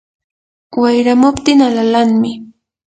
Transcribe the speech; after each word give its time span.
wayramuptin 0.81 1.59
alalanmi. 1.67 2.33